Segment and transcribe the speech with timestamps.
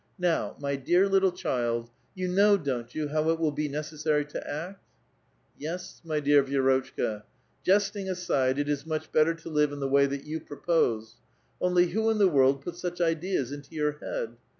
[0.17, 4.49] Now, my dear little child, you know, don't you, how it will be necessaiy to
[4.49, 4.83] act?""
[5.59, 7.21] Yes, my dear Vi^rotchka,
[7.63, 11.17] jesting aside, it is much better to live in the way that you propose.
[11.61, 14.37] Only, who in the world put such ideas into your head?